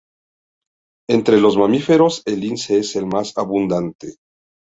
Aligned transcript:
Entre 1.07 1.39
los 1.39 1.57
mamíferos 1.57 2.23
el 2.25 2.39
lince 2.39 2.79
es 2.79 2.95
el 2.95 3.05
más 3.05 3.37
abundante. 3.37 4.15